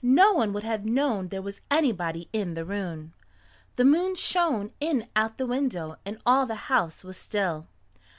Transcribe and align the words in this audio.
No 0.00 0.32
one 0.32 0.54
would 0.54 0.64
have 0.64 0.86
known 0.86 1.28
there 1.28 1.42
was 1.42 1.60
anybody 1.70 2.30
in 2.32 2.54
the 2.54 2.64
room. 2.64 3.12
The 3.76 3.84
moon 3.84 4.14
shone 4.14 4.72
in 4.80 5.06
at 5.14 5.36
the 5.36 5.44
window 5.46 5.96
and 6.06 6.18
all 6.24 6.46
the 6.46 6.54
house 6.72 7.04
was 7.04 7.18
still. 7.18 7.66